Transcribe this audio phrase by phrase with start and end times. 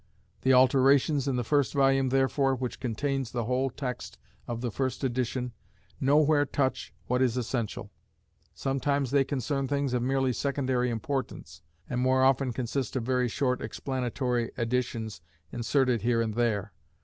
[0.41, 5.03] The alterations in the first volume therefore, which contains the whole text of the first
[5.03, 5.51] edition,
[5.99, 7.91] nowhere touch what is essential.
[8.55, 13.61] Sometimes they concern things of merely secondary importance, and more often consist of very short
[13.61, 16.73] explanatory additions inserted here and there.